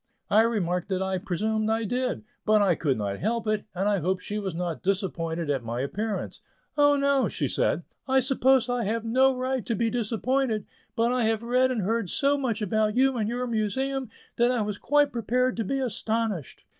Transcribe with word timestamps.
I 0.31 0.41
remarked 0.41 0.89
that 0.89 1.03
I 1.03 1.19
presumed 1.19 1.69
I 1.69 1.83
did; 1.83 2.23
but 2.43 2.59
I 2.59 2.73
could 2.73 2.97
not 2.97 3.19
help 3.19 3.45
it, 3.45 3.65
and 3.75 3.87
I 3.87 3.99
hoped 3.99 4.23
she 4.23 4.39
was 4.39 4.55
not 4.55 4.81
disappointed 4.81 5.51
at 5.51 5.63
my 5.63 5.81
appearance. 5.81 6.41
"Oh, 6.75 6.95
no," 6.95 7.27
she 7.29 7.47
said; 7.47 7.83
"I 8.07 8.19
suppose 8.19 8.67
I 8.67 8.83
have 8.85 9.05
no 9.05 9.37
right 9.37 9.63
to 9.63 9.75
be 9.75 9.91
disappointed, 9.91 10.65
but 10.95 11.13
I 11.13 11.25
have 11.25 11.43
read 11.43 11.69
and 11.69 11.83
heard 11.83 12.09
so 12.09 12.35
much 12.35 12.63
about 12.63 12.95
you 12.95 13.15
and 13.15 13.29
your 13.29 13.45
Museum 13.45 14.09
that 14.37 14.49
I 14.49 14.63
was 14.63 14.79
quite 14.79 15.11
prepared 15.13 15.55
to 15.57 15.63
be 15.63 15.77
astonished." 15.77 16.63